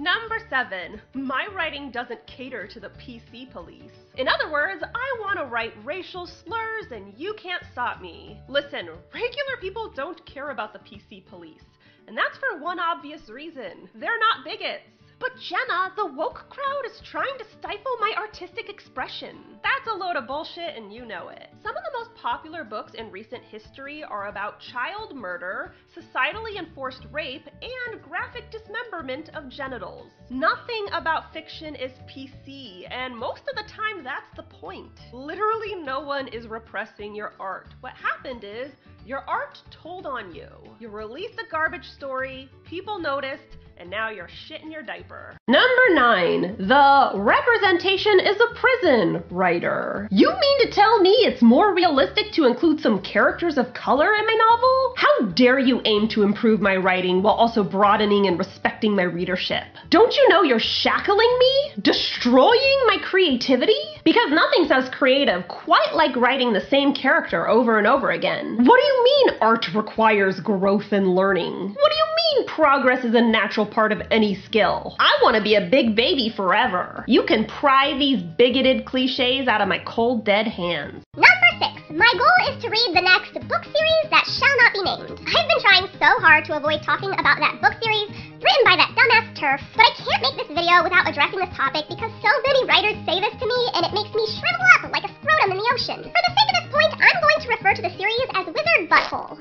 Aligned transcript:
Number 0.00 0.38
seven, 0.48 0.98
my 1.12 1.46
writing 1.54 1.90
doesn't 1.90 2.26
cater 2.26 2.66
to 2.66 2.80
the 2.80 2.88
PC 2.88 3.52
police. 3.52 3.92
In 4.16 4.28
other 4.28 4.50
words, 4.50 4.82
I 4.82 5.20
want 5.20 5.38
to 5.38 5.44
write 5.44 5.74
racial 5.84 6.26
slurs 6.26 6.86
and 6.90 7.12
you 7.18 7.34
can't 7.34 7.62
stop 7.70 8.00
me. 8.00 8.40
Listen, 8.48 8.88
regular 9.12 9.56
people 9.60 9.92
don't 9.94 10.24
care 10.24 10.52
about 10.52 10.72
the 10.72 10.78
PC 10.78 11.26
police. 11.26 11.60
And 12.08 12.16
that's 12.16 12.38
for 12.38 12.62
one 12.62 12.80
obvious 12.80 13.28
reason. 13.28 13.90
They're 13.94 14.18
not 14.18 14.42
bigots. 14.42 14.88
But 15.18 15.32
Jenna, 15.36 15.92
the 15.96 16.06
woke 16.06 16.48
crowd 16.48 16.86
is 16.86 16.98
trying 17.04 17.36
to 17.36 17.44
stifle 17.58 17.98
my 18.00 18.14
artistic 18.16 18.70
expression. 18.70 19.36
That's 19.62 19.69
a 19.86 19.94
load 19.94 20.16
of 20.16 20.26
bullshit 20.26 20.76
and 20.76 20.92
you 20.92 21.04
know 21.06 21.28
it. 21.28 21.48
Some 21.62 21.76
of 21.76 21.82
the 21.82 21.98
most 21.98 22.14
popular 22.14 22.64
books 22.64 22.92
in 22.94 23.10
recent 23.10 23.42
history 23.42 24.02
are 24.02 24.28
about 24.28 24.60
child 24.60 25.14
murder, 25.14 25.74
societally 25.96 26.58
enforced 26.58 27.06
rape, 27.12 27.48
and 27.62 28.02
graphic 28.02 28.50
dismemberment 28.50 29.30
of 29.34 29.48
genitals. 29.48 30.08
Nothing 30.28 30.86
about 30.92 31.32
fiction 31.32 31.74
is 31.74 31.92
PC, 32.08 32.86
and 32.90 33.16
most 33.16 33.42
of 33.48 33.56
the 33.56 33.70
time 33.72 34.04
that's 34.04 34.34
the 34.36 34.42
point. 34.42 34.98
Literally 35.12 35.74
no 35.74 36.00
one 36.00 36.28
is 36.28 36.46
repressing 36.46 37.14
your 37.14 37.32
art. 37.38 37.68
What 37.80 37.94
happened 37.94 38.44
is 38.44 38.72
your 39.06 39.20
art 39.28 39.58
told 39.70 40.06
on 40.06 40.34
you. 40.34 40.48
You 40.78 40.88
released 40.88 41.38
a 41.38 41.50
garbage 41.50 41.86
story, 41.96 42.48
people 42.64 42.98
noticed, 42.98 43.56
and 43.80 43.88
now 43.88 44.10
you're 44.10 44.28
shitting 44.28 44.70
your 44.70 44.82
diaper. 44.82 45.34
Number 45.48 45.94
nine, 45.94 46.54
the 46.58 47.12
representation 47.14 48.20
is 48.20 48.36
a 48.36 48.54
prison 48.54 49.24
writer. 49.30 50.06
You 50.10 50.28
mean 50.28 50.66
to 50.66 50.70
tell 50.70 51.00
me 51.00 51.10
it's 51.10 51.40
more 51.40 51.74
realistic 51.74 52.30
to 52.32 52.44
include 52.44 52.80
some 52.80 53.00
characters 53.00 53.56
of 53.56 53.72
color 53.72 54.14
in 54.14 54.26
my 54.26 54.34
novel? 54.34 54.94
How 54.96 55.32
dare 55.34 55.58
you 55.58 55.80
aim 55.86 56.08
to 56.08 56.22
improve 56.22 56.60
my 56.60 56.76
writing 56.76 57.22
while 57.22 57.32
also 57.32 57.64
broadening 57.64 58.26
and 58.26 58.38
respecting 58.38 58.94
my 58.94 59.04
readership? 59.04 59.64
Don't 59.88 60.14
you 60.14 60.28
know 60.28 60.42
you're 60.42 60.60
shackling 60.60 61.38
me? 61.38 61.72
Destroying 61.80 62.80
my 62.86 62.98
creativity? 63.02 63.80
Because 64.04 64.30
nothing 64.30 64.66
sounds 64.68 64.90
creative 64.90 65.48
quite 65.48 65.94
like 65.94 66.14
writing 66.16 66.52
the 66.52 66.68
same 66.68 66.92
character 66.92 67.48
over 67.48 67.78
and 67.78 67.86
over 67.86 68.10
again. 68.10 68.58
What 68.58 68.80
do 68.80 68.86
you 68.86 69.04
mean 69.04 69.38
art 69.40 69.66
requires 69.74 70.38
growth 70.40 70.92
and 70.92 71.14
learning? 71.14 71.74
What 71.74 71.90
do 71.90 71.96
you 71.96 71.99
progress 72.46 73.04
is 73.04 73.14
a 73.14 73.20
natural 73.20 73.66
part 73.66 73.92
of 73.92 74.02
any 74.10 74.34
skill? 74.34 74.96
I 74.98 75.18
want 75.22 75.36
to 75.36 75.42
be 75.42 75.54
a 75.54 75.68
big 75.70 75.96
baby 75.96 76.32
forever. 76.34 77.04
You 77.06 77.22
can 77.24 77.46
pry 77.46 77.96
these 77.98 78.22
bigoted 78.22 78.84
cliches 78.84 79.48
out 79.48 79.60
of 79.60 79.68
my 79.68 79.78
cold, 79.86 80.24
dead 80.24 80.46
hands. 80.46 81.04
Number 81.16 81.50
six. 81.58 81.80
My 81.90 82.12
goal 82.14 82.54
is 82.54 82.62
to 82.62 82.70
read 82.70 82.94
the 82.94 83.02
next 83.02 83.34
book 83.50 83.64
series 83.66 84.06
that 84.14 84.22
shall 84.22 84.54
not 84.62 84.70
be 84.70 84.82
named. 84.86 85.18
I've 85.26 85.48
been 85.50 85.58
trying 85.58 85.86
so 85.98 86.06
hard 86.22 86.46
to 86.46 86.54
avoid 86.54 86.86
talking 86.86 87.10
about 87.10 87.42
that 87.42 87.58
book 87.58 87.74
series 87.82 88.14
written 88.38 88.62
by 88.62 88.78
that 88.78 88.94
dumbass 88.94 89.34
TERF, 89.34 89.58
but 89.74 89.90
I 89.90 89.92
can't 89.98 90.22
make 90.22 90.36
this 90.38 90.54
video 90.54 90.86
without 90.86 91.10
addressing 91.10 91.42
this 91.42 91.50
topic 91.50 91.90
because 91.90 92.14
so 92.22 92.30
many 92.46 92.62
writers 92.70 92.94
say 93.02 93.18
this 93.18 93.34
to 93.42 93.46
me 93.46 93.60
and 93.74 93.82
it 93.82 93.92
makes 93.92 94.14
me 94.14 94.22
shrivel 94.38 94.66
up 94.78 94.86
like 94.94 95.02
a 95.02 95.12
scrotum 95.18 95.50
in 95.50 95.58
the 95.58 95.68
ocean. 95.74 95.98
For 95.98 96.22
the 96.22 96.32
sake 96.38 96.50
of 96.50 96.56
this 96.62 96.68
point, 96.70 96.92
I'm 96.94 97.18
going 97.18 97.40
to 97.42 97.48
refer 97.58 97.72
to 97.74 97.82
the 97.82 97.92
series 97.98 98.28
as 98.38 98.46
Wizard 98.46 98.86
Butthole. 98.86 99.39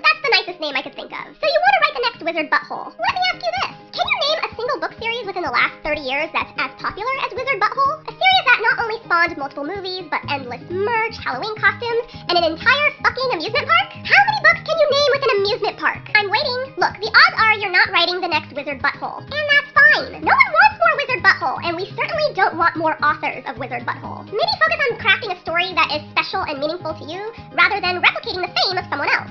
Wizard 2.29 2.53
Butthole. 2.53 2.93
Let 2.93 3.13
me 3.17 3.21
ask 3.33 3.41
you 3.41 3.53
this. 3.57 3.73
Can 3.89 4.05
you 4.05 4.17
name 4.21 4.39
a 4.45 4.53
single 4.53 4.77
book 4.77 4.93
series 5.01 5.25
within 5.25 5.41
the 5.41 5.49
last 5.49 5.73
30 5.81 6.05
years 6.05 6.29
that's 6.29 6.53
as 6.61 6.69
popular 6.77 7.09
as 7.25 7.33
Wizard 7.33 7.57
Butthole? 7.57 8.05
A 8.05 8.13
series 8.13 8.45
that 8.45 8.61
not 8.69 8.85
only 8.85 9.01
spawned 9.01 9.33
multiple 9.33 9.65
movies, 9.65 10.05
but 10.13 10.21
endless 10.29 10.61
merch, 10.69 11.17
Halloween 11.25 11.57
costumes, 11.57 12.05
and 12.29 12.37
an 12.37 12.45
entire 12.45 12.87
fucking 13.01 13.33
amusement 13.33 13.65
park? 13.65 13.89
How 14.05 14.21
many 14.29 14.39
books 14.45 14.61
can 14.61 14.77
you 14.77 14.87
name 14.93 15.09
with 15.09 15.23
an 15.25 15.33
amusement 15.41 15.75
park? 15.81 16.01
I'm 16.13 16.29
waiting. 16.29 16.77
Look, 16.77 16.93
the 17.01 17.09
odds 17.09 17.37
are 17.41 17.57
you're 17.57 17.73
not 17.73 17.89
writing 17.89 18.21
the 18.21 18.29
next 18.29 18.53
Wizard 18.53 18.77
Butthole. 18.77 19.25
And 19.25 19.45
that's 19.49 19.73
fine. 19.73 20.21
No 20.21 20.29
one 20.29 20.51
wants 20.53 20.77
more 20.77 20.93
Wizard 21.01 21.25
Butthole, 21.25 21.57
and 21.65 21.73
we 21.73 21.89
certainly 21.97 22.29
don't 22.37 22.61
want 22.61 22.77
more 22.77 22.93
authors 23.01 23.41
of 23.49 23.57
Wizard 23.57 23.89
Butthole. 23.89 24.29
Maybe 24.29 24.53
focus 24.61 24.79
on 24.85 25.01
crafting 25.01 25.33
a 25.33 25.41
story 25.41 25.73
that 25.73 25.89
is 25.97 26.05
special 26.13 26.45
and 26.45 26.61
meaningful 26.61 26.93
to 26.93 27.05
you, 27.09 27.33
rather 27.57 27.81
than 27.81 28.05
replicating 28.05 28.45
the 28.45 28.53
fame 28.53 28.77
of 28.77 28.85
someone 28.93 29.09
else. 29.09 29.28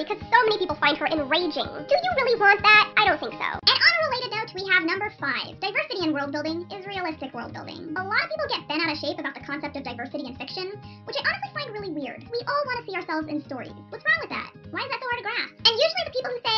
Because 0.00 0.16
so 0.32 0.38
many 0.48 0.56
people 0.56 0.76
find 0.80 0.96
her 0.96 1.04
enraging. 1.06 1.68
Do 1.68 1.94
you 1.94 2.10
really 2.16 2.40
want 2.40 2.62
that? 2.64 2.88
I 2.96 3.04
don't 3.04 3.20
think 3.20 3.36
so. 3.36 3.48
And 3.68 3.76
on 3.76 3.92
a 3.92 4.00
related 4.08 4.30
note, 4.32 4.50
we 4.56 4.64
have 4.72 4.88
number 4.88 5.12
five. 5.20 5.60
Diversity 5.60 6.08
in 6.08 6.16
world 6.16 6.32
building 6.32 6.64
is 6.72 6.88
realistic 6.88 7.36
world 7.36 7.52
building. 7.52 7.92
A 7.96 8.04
lot 8.04 8.24
of 8.24 8.28
people 8.32 8.48
get 8.48 8.64
bent 8.64 8.80
out 8.80 8.92
of 8.92 8.98
shape 8.98 9.20
about 9.20 9.36
the 9.36 9.44
concept 9.44 9.76
of 9.76 9.84
diversity 9.84 10.24
in 10.24 10.36
fiction, 10.40 10.72
which 11.04 11.16
I 11.20 11.22
honestly 11.28 11.52
find 11.52 11.68
really 11.76 11.92
weird. 11.92 12.24
We 12.32 12.40
all 12.48 12.62
want 12.64 12.80
to 12.80 12.84
see 12.88 12.96
ourselves 12.96 13.28
in 13.28 13.44
stories. 13.44 13.76
What's 13.92 14.04
wrong 14.08 14.20
with 14.24 14.32
that? 14.32 14.50
Why 14.72 14.80
is 14.80 14.88
that 14.88 15.00
so 15.04 15.08
hard 15.12 15.20
to 15.20 15.26
grasp? 15.28 15.52
And 15.68 15.74
usually 15.76 16.04
the 16.08 16.16
people 16.16 16.32
who 16.32 16.40
say, 16.40 16.49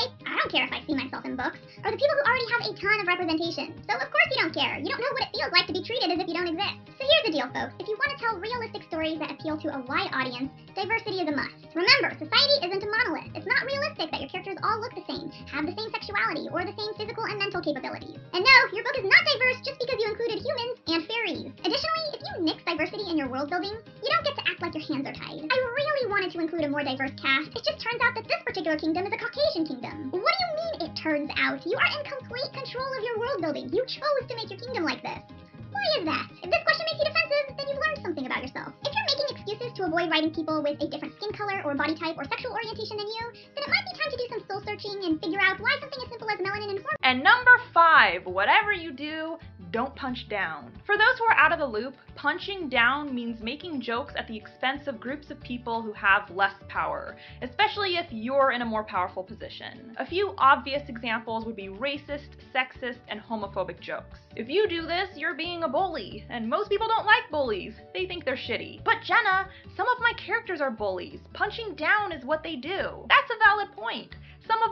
care 0.53 0.69
if 0.69 0.73
I 0.77 0.85
see 0.85 0.93
myself 0.93 1.25
in 1.25 1.35
books, 1.35 1.57
are 1.81 1.91
the 1.91 1.97
people 1.97 2.13
who 2.13 2.25
already 2.29 2.49
have 2.53 2.63
a 2.69 2.73
ton 2.77 3.01
of 3.01 3.09
representation. 3.09 3.73
So 3.89 3.97
of 3.97 4.09
course 4.13 4.29
you 4.29 4.39
don't 4.45 4.53
care. 4.53 4.77
You 4.77 4.93
don't 4.93 5.01
know 5.01 5.15
what 5.17 5.25
it 5.25 5.33
feels 5.33 5.53
like 5.57 5.67
to 5.67 5.75
be 5.75 5.81
treated 5.81 6.13
as 6.13 6.21
if 6.21 6.29
you 6.29 6.37
don't 6.37 6.53
exist. 6.53 6.77
So 7.01 7.03
here's 7.09 7.27
the 7.27 7.35
deal, 7.35 7.49
folks. 7.57 7.73
If 7.81 7.89
you 7.89 7.97
want 7.97 8.13
to 8.13 8.19
tell 8.21 8.37
realistic 8.37 8.85
stories 8.93 9.17
that 9.25 9.33
appeal 9.33 9.57
to 9.57 9.69
a 9.73 9.81
wide 9.89 10.13
audience, 10.13 10.53
diversity 10.77 11.25
is 11.25 11.27
a 11.27 11.35
must. 11.35 11.57
Remember, 11.73 12.13
society 12.21 12.57
isn't 12.69 12.85
a 12.85 12.89
monolith. 12.93 13.33
It's 13.33 13.49
not 13.49 13.65
realistic 13.65 14.13
that 14.13 14.21
your 14.21 14.29
characters 14.29 14.61
all 14.61 14.77
look 14.85 14.93
the 14.93 15.09
same, 15.09 15.33
have 15.49 15.65
the 15.65 15.73
same 15.73 15.89
sexuality, 15.89 16.53
or 16.53 16.69
the 16.69 16.77
same 16.77 16.93
physical 17.01 17.25
and 17.25 17.41
mental 17.41 17.65
capabilities. 17.65 18.21
And 18.37 18.45
no, 18.45 18.57
your 18.77 18.84
book 18.84 19.01
is 19.01 19.09
not 19.09 19.25
diverse 19.25 19.59
just 19.65 19.81
because 19.81 19.97
you 19.97 20.13
included 20.13 20.45
humans 20.45 20.77
and 20.93 21.01
fairies. 21.09 21.49
Additionally, 21.65 22.09
if 22.13 22.21
you 22.21 22.33
nix 22.45 22.61
diversity 22.69 23.09
in 23.09 23.17
your 23.17 23.33
world 23.33 23.49
building, 23.49 23.73
you 23.73 24.09
don't 24.13 24.27
get 24.29 24.31
like 24.72 24.88
your 24.88 24.97
hands 24.97 25.06
are 25.06 25.12
tied. 25.12 25.44
I 25.44 25.59
really 25.77 26.09
wanted 26.09 26.33
to 26.33 26.41
include 26.41 26.65
a 26.65 26.69
more 26.69 26.83
diverse 26.83 27.12
cast. 27.21 27.53
It 27.53 27.60
just 27.60 27.77
turns 27.77 28.00
out 28.00 28.16
that 28.16 28.25
this 28.25 28.41
particular 28.44 28.78
kingdom 28.78 29.05
is 29.05 29.12
a 29.12 29.21
Caucasian 29.21 29.69
kingdom. 29.69 30.09
What 30.09 30.33
do 30.33 30.41
you 30.41 30.50
mean 30.56 30.75
it 30.88 30.93
turns 30.97 31.28
out? 31.37 31.60
You 31.69 31.77
are 31.77 31.91
in 31.93 32.00
complete 32.09 32.49
control 32.56 32.88
of 32.88 33.03
your 33.05 33.19
world 33.21 33.38
building. 33.44 33.69
You 33.69 33.84
chose 33.84 34.25
to 34.28 34.34
make 34.37 34.49
your 34.49 34.60
kingdom 34.60 34.84
like 34.84 35.03
this. 35.05 35.21
Why 35.72 35.84
is 36.00 36.05
that? 36.05 36.28
If 36.41 36.49
this 36.53 36.65
question 36.65 36.84
makes 36.88 37.00
you 37.00 37.09
defensive, 37.09 37.47
then 37.56 37.65
you've 37.69 37.81
learned 37.81 38.00
something 38.00 38.25
about 38.25 38.44
yourself. 38.44 38.72
If 38.84 38.93
you're 38.93 39.09
making 39.09 39.28
excuses 39.37 39.72
to 39.77 39.88
avoid 39.88 40.09
writing 40.09 40.33
people 40.33 40.60
with 40.65 40.81
a 40.81 40.89
different 40.89 41.16
skin 41.16 41.33
color 41.33 41.60
or 41.65 41.77
body 41.77 41.97
type 41.97 42.16
or 42.16 42.25
sexual 42.28 42.53
orientation 42.53 42.97
than 42.97 43.09
you, 43.09 43.25
then 43.56 43.65
it 43.65 43.72
might 43.72 43.84
be 43.89 43.93
time 43.97 44.09
to 44.12 44.19
do 44.21 44.27
some 44.33 44.43
soul 44.49 44.60
searching 44.65 45.00
and 45.04 45.21
figure 45.21 45.41
out 45.41 45.60
why 45.60 45.72
something 45.81 46.00
as 46.00 46.09
simple 46.12 46.28
as 46.28 46.41
melanin 46.41 46.77
informs. 46.77 47.00
And 47.04 47.25
number 47.25 47.56
five, 47.72 48.25
whatever 48.25 48.72
you 48.72 48.93
do, 48.93 49.37
don't 49.72 49.97
punch 49.97 50.28
down. 50.28 50.71
For 50.84 50.99
those 50.99 51.19
who 51.19 51.25
are 51.25 51.37
out 51.37 51.53
of 51.53 51.59
the 51.59 51.66
loop, 51.66 51.94
punching 52.15 52.69
down 52.69 53.15
means 53.15 53.43
making 53.43 53.81
jokes 53.81 54.12
at 54.16 54.28
the 54.28 54.37
expense 54.37 54.87
of 54.87 55.00
groups 55.00 55.31
of 55.31 55.41
people 55.41 55.81
who 55.81 55.93
have 55.94 56.31
less 56.31 56.55
power, 56.69 57.16
especially 57.41 57.97
if 57.97 58.06
you're 58.10 58.53
in 58.53 58.60
a 58.60 58.66
more 58.66 58.84
powerful 58.84 59.25
position. 59.25 59.94
A 59.99 60.06
few 60.06 60.34
obvious 60.37 60.83
examples 60.88 61.47
would 61.47 61.56
be 61.56 61.69
racist, 61.69 62.28
sexist, 62.55 62.99
and 63.09 63.21
homophobic 63.21 63.81
jokes. 63.81 64.19
If 64.37 64.49
you 64.49 64.69
do 64.69 64.83
this, 64.83 65.09
you're 65.16 65.34
being 65.34 65.62
a 65.62 65.69
bully, 65.69 66.27
and 66.28 66.49
most 66.49 66.69
people 66.69 66.89
don't 66.89 67.06
like 67.06 67.31
bullies. 67.31 67.75
They 67.94 68.06
think 68.06 68.25
they're 68.25 68.37
shitty. 68.37 68.84
But 68.84 69.03
Jenna, 69.03 69.49
some 69.77 69.89
of 69.89 70.00
my 70.00 70.12
characters 70.19 70.60
are 70.60 70.71
bullies. 70.71 71.21
Punching 71.33 71.77
down 71.77 72.12
is 72.12 72.25
what 72.25 72.43
they 72.43 72.56
do. 72.56 73.06
That's 73.09 73.31
a 73.31 73.44
valid 73.44 73.72
point. 73.72 74.15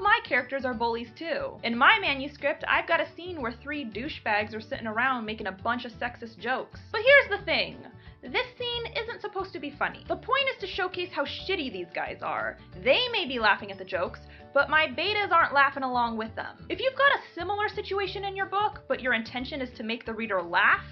My 0.00 0.18
characters 0.24 0.64
are 0.64 0.72
bullies 0.72 1.10
too. 1.14 1.58
In 1.62 1.76
my 1.76 1.98
manuscript, 2.00 2.64
I've 2.66 2.88
got 2.88 3.02
a 3.02 3.14
scene 3.14 3.42
where 3.42 3.52
three 3.52 3.84
douchebags 3.84 4.54
are 4.54 4.60
sitting 4.60 4.86
around 4.86 5.26
making 5.26 5.46
a 5.46 5.52
bunch 5.52 5.84
of 5.84 5.92
sexist 5.92 6.38
jokes. 6.38 6.80
But 6.90 7.02
here's 7.02 7.38
the 7.38 7.44
thing. 7.44 7.76
This 8.22 8.46
scene 8.58 8.92
isn't 8.96 9.20
supposed 9.20 9.52
to 9.52 9.60
be 9.60 9.74
funny. 9.78 10.04
The 10.08 10.16
point 10.16 10.48
is 10.54 10.60
to 10.60 10.66
showcase 10.66 11.10
how 11.12 11.26
shitty 11.26 11.70
these 11.70 11.88
guys 11.94 12.22
are. 12.22 12.56
They 12.82 13.08
may 13.12 13.26
be 13.26 13.38
laughing 13.38 13.70
at 13.70 13.78
the 13.78 13.84
jokes, 13.84 14.20
but 14.54 14.70
my 14.70 14.86
betas 14.86 15.32
aren't 15.32 15.52
laughing 15.52 15.82
along 15.82 16.16
with 16.16 16.34
them. 16.34 16.66
If 16.70 16.80
you've 16.80 16.96
got 16.96 17.12
a 17.12 17.34
similar 17.34 17.68
situation 17.68 18.24
in 18.24 18.34
your 18.34 18.46
book, 18.46 18.80
but 18.88 19.00
your 19.02 19.12
intention 19.12 19.60
is 19.60 19.70
to 19.76 19.82
make 19.82 20.06
the 20.06 20.14
reader 20.14 20.40
laugh, 20.42 20.84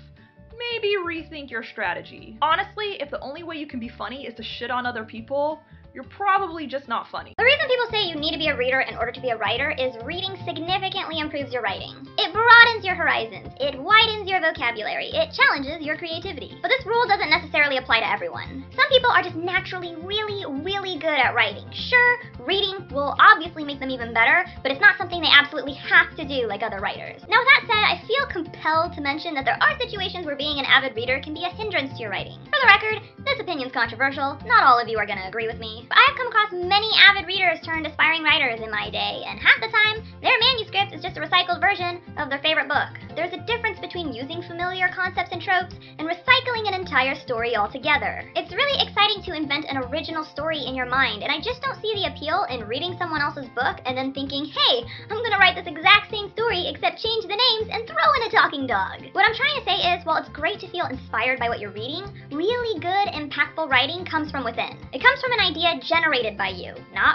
maybe 0.58 0.96
rethink 0.96 1.50
your 1.50 1.62
strategy. 1.62 2.36
Honestly, 2.42 3.00
if 3.00 3.10
the 3.10 3.20
only 3.20 3.42
way 3.42 3.56
you 3.56 3.66
can 3.66 3.80
be 3.80 3.88
funny 3.88 4.26
is 4.26 4.34
to 4.34 4.42
shit 4.42 4.70
on 4.70 4.84
other 4.84 5.04
people, 5.04 5.60
you're 5.94 6.04
probably 6.04 6.66
just 6.66 6.88
not 6.88 7.08
funny. 7.08 7.34
The 7.38 7.44
reason 7.44 7.66
people 7.68 7.88
say 7.90 8.06
you 8.06 8.16
need 8.16 8.32
to 8.32 8.38
be 8.38 8.48
a 8.48 8.56
reader 8.56 8.80
in 8.80 8.96
order 8.96 9.12
to 9.12 9.20
be 9.20 9.30
a 9.30 9.36
writer 9.36 9.70
is 9.72 9.96
reading 10.04 10.36
significantly 10.44 11.18
improves 11.18 11.52
your 11.52 11.62
writing. 11.62 11.96
It 12.18 12.32
broadens 12.32 12.84
your 12.84 12.94
horizons, 12.94 13.52
it 13.60 13.78
widens 13.78 14.28
your 14.28 14.40
vocabulary, 14.40 15.10
it 15.10 15.34
challenges 15.34 15.84
your 15.84 15.96
creativity. 15.96 16.58
But 16.62 16.68
this 16.68 16.84
rule 16.86 17.06
doesn't 17.06 17.30
necessarily 17.30 17.78
apply 17.78 18.00
to 18.00 18.10
everyone. 18.10 18.64
Some 18.76 18.88
people 18.88 19.10
are 19.10 19.22
just 19.22 19.36
naturally 19.36 19.96
really, 20.02 20.44
really 20.62 20.98
good 20.98 21.18
at 21.18 21.34
writing. 21.34 21.66
Sure, 21.72 22.18
reading 22.40 22.86
will 22.92 23.16
obviously 23.18 23.64
make 23.64 23.80
them 23.80 23.90
even 23.90 24.14
better, 24.14 24.44
but 24.62 24.72
it's 24.72 24.80
not 24.80 24.96
something 24.98 25.20
they 25.20 25.32
absolutely 25.32 25.74
have 25.74 26.14
to 26.16 26.26
do 26.26 26.46
like 26.46 26.62
other 26.62 26.80
writers. 26.80 27.22
Now, 27.28 27.40
with 27.40 27.48
that 27.48 27.64
said, 27.66 27.82
I 27.84 27.97
compelled 28.28 28.92
to 28.94 29.00
mention 29.00 29.34
that 29.34 29.44
there 29.44 29.58
are 29.60 29.78
situations 29.78 30.26
where 30.26 30.36
being 30.36 30.58
an 30.58 30.64
avid 30.64 30.94
reader 30.94 31.20
can 31.20 31.34
be 31.34 31.44
a 31.44 31.50
hindrance 31.50 31.92
to 31.92 32.00
your 32.00 32.10
writing. 32.10 32.38
For 32.44 32.58
the 32.60 32.68
record, 32.68 33.02
this 33.24 33.40
opinion's 33.40 33.72
controversial. 33.72 34.38
Not 34.46 34.64
all 34.64 34.78
of 34.78 34.88
you 34.88 34.98
are 34.98 35.06
going 35.06 35.18
to 35.18 35.28
agree 35.28 35.46
with 35.46 35.58
me. 35.58 35.86
But 35.88 35.98
I've 35.98 36.16
come 36.16 36.28
across 36.28 36.52
many 36.52 36.90
avid 36.96 37.26
readers 37.26 37.58
turned 37.64 37.86
aspiring 37.86 38.22
writers 38.22 38.60
in 38.60 38.70
my 38.70 38.90
day, 38.90 39.22
and 39.26 39.38
half 39.38 39.60
the 39.60 39.68
time, 39.68 40.04
their 40.22 40.38
manuscript 40.38 40.94
is 40.94 41.02
just 41.02 41.16
a 41.16 41.20
recycled 41.20 41.60
version 41.60 42.00
of 42.18 42.30
their 42.30 42.40
favorite 42.40 42.68
book. 42.68 43.07
There's 43.18 43.34
a 43.34 43.46
difference 43.50 43.82
between 43.82 44.14
using 44.14 44.46
familiar 44.46 44.86
concepts 44.94 45.34
and 45.34 45.42
tropes 45.42 45.74
and 45.98 46.06
recycling 46.06 46.70
an 46.70 46.78
entire 46.78 47.18
story 47.18 47.56
altogether. 47.56 48.22
It's 48.38 48.54
really 48.54 48.78
exciting 48.78 49.26
to 49.26 49.34
invent 49.34 49.66
an 49.66 49.82
original 49.90 50.22
story 50.22 50.62
in 50.62 50.76
your 50.78 50.86
mind, 50.86 51.26
and 51.26 51.32
I 51.32 51.42
just 51.42 51.60
don't 51.60 51.82
see 51.82 51.90
the 51.98 52.14
appeal 52.14 52.46
in 52.46 52.70
reading 52.70 52.94
someone 52.94 53.20
else's 53.20 53.50
book 53.58 53.82
and 53.86 53.98
then 53.98 54.14
thinking, 54.14 54.46
hey, 54.46 54.86
I'm 55.10 55.18
gonna 55.18 55.42
write 55.42 55.58
this 55.58 55.66
exact 55.66 56.14
same 56.14 56.30
story 56.30 56.70
except 56.70 57.02
change 57.02 57.26
the 57.26 57.34
names 57.34 57.74
and 57.74 57.90
throw 57.90 58.06
in 58.22 58.30
a 58.30 58.30
talking 58.30 58.70
dog. 58.70 59.02
What 59.18 59.26
I'm 59.26 59.34
trying 59.34 59.58
to 59.58 59.66
say 59.66 59.98
is, 59.98 60.06
while 60.06 60.22
it's 60.22 60.30
great 60.30 60.62
to 60.62 60.70
feel 60.70 60.86
inspired 60.86 61.42
by 61.42 61.48
what 61.50 61.58
you're 61.58 61.74
reading, 61.74 62.06
really 62.30 62.78
good, 62.78 63.18
impactful 63.18 63.66
writing 63.66 64.06
comes 64.06 64.30
from 64.30 64.46
within. 64.46 64.78
It 64.94 65.02
comes 65.02 65.18
from 65.18 65.34
an 65.34 65.42
idea 65.42 65.82
generated 65.82 66.38
by 66.38 66.54
you, 66.54 66.70
not 66.94 67.06